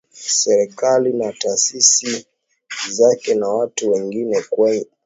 [0.35, 2.25] serikali na Taasisi
[2.89, 4.85] zake na watu wengine wenye